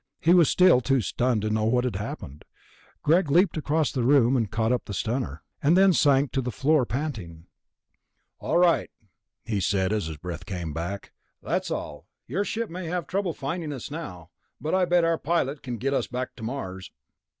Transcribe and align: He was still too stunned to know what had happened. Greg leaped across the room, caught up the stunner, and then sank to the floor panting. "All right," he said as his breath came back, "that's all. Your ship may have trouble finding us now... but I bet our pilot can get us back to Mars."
He 0.19 0.33
was 0.33 0.49
still 0.49 0.81
too 0.81 0.99
stunned 1.01 1.43
to 1.43 1.51
know 1.51 1.65
what 1.65 1.83
had 1.83 1.97
happened. 1.97 2.43
Greg 3.03 3.29
leaped 3.29 3.55
across 3.55 3.91
the 3.91 4.01
room, 4.01 4.43
caught 4.47 4.71
up 4.71 4.85
the 4.85 4.95
stunner, 4.95 5.43
and 5.61 5.77
then 5.77 5.93
sank 5.93 6.31
to 6.31 6.41
the 6.41 6.49
floor 6.51 6.87
panting. 6.87 7.45
"All 8.39 8.57
right," 8.57 8.89
he 9.45 9.59
said 9.59 9.93
as 9.93 10.07
his 10.07 10.17
breath 10.17 10.47
came 10.47 10.73
back, 10.73 11.11
"that's 11.43 11.69
all. 11.69 12.07
Your 12.25 12.43
ship 12.43 12.67
may 12.71 12.87
have 12.87 13.05
trouble 13.05 13.33
finding 13.35 13.71
us 13.71 13.91
now... 13.91 14.31
but 14.59 14.73
I 14.73 14.85
bet 14.85 15.03
our 15.03 15.19
pilot 15.19 15.61
can 15.61 15.77
get 15.77 15.93
us 15.93 16.07
back 16.07 16.35
to 16.37 16.41
Mars." 16.41 16.89